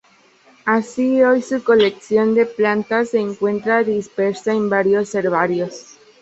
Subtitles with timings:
[0.65, 5.99] Así hoy, su colección de plantas se encuentra dispersa en varios herbarios.